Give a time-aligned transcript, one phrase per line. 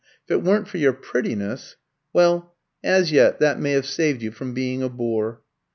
[0.25, 1.75] If it weren't for your prettiness
[2.11, 5.43] well, as yet that may have saved you from being a bore."